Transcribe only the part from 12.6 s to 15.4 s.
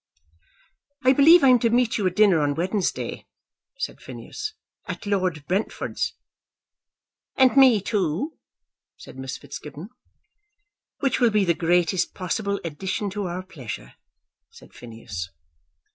addition to our pleasure," said Phineas.